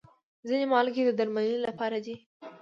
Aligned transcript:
ځینې 0.47 0.65
مالګې 0.71 1.03
د 1.05 1.11
درملنې 1.19 1.57
لپاره 1.65 1.97
دي. 2.05 2.15